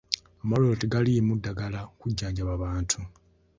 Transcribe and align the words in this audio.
Amalwaliro 0.43 0.79
tegaliimu 0.81 1.33
ddagala 1.39 1.79
kujjanjaba 1.99 2.53
bantu. 2.63 2.99